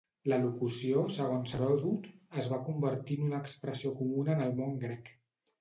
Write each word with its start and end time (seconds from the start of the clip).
La 0.31 0.37
locució, 0.43 1.03
segons 1.15 1.53
Heròdot, 1.57 2.09
es 2.45 2.49
va 2.55 2.61
convertir 2.71 3.21
en 3.21 3.29
una 3.29 3.43
expressió 3.47 3.95
comuna 4.01 4.39
en 4.39 4.45
el 4.49 4.57
món 4.63 4.77
grec. 4.87 5.17